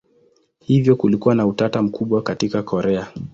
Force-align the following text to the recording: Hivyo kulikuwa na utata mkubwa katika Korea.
Hivyo 0.59 0.95
kulikuwa 0.95 1.35
na 1.35 1.47
utata 1.47 1.81
mkubwa 1.81 2.21
katika 2.21 2.63
Korea. 2.63 3.07